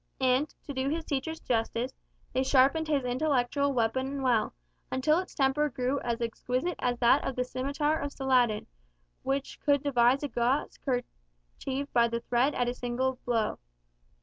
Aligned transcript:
And, 0.19 0.49
to 0.63 0.73
do 0.73 0.89
his 0.89 1.05
teachers 1.05 1.39
justice, 1.41 1.93
they 2.33 2.41
sharpened 2.41 2.87
his 2.87 3.05
intellectual 3.05 3.71
weapon 3.71 4.23
well, 4.23 4.51
until 4.91 5.19
its 5.19 5.35
temper 5.35 5.69
grew 5.69 5.99
as 5.99 6.21
exquisite 6.21 6.73
as 6.79 6.97
that 6.97 7.23
of 7.23 7.35
the 7.35 7.43
scimitar 7.43 7.99
of 7.99 8.11
Saladin, 8.11 8.65
which 9.21 9.59
could 9.59 9.83
divide 9.83 10.23
a 10.23 10.27
gauze 10.27 10.79
kerchief 10.79 11.93
by 11.93 12.07
the 12.07 12.21
thread 12.21 12.55
at 12.55 12.67
a 12.67 12.73
single 12.73 13.19
blow. 13.25 13.59